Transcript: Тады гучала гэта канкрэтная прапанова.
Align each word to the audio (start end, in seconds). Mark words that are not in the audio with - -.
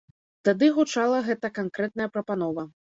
Тады 0.47 0.69
гучала 0.79 1.21
гэта 1.29 1.55
канкрэтная 1.61 2.13
прапанова. 2.19 2.71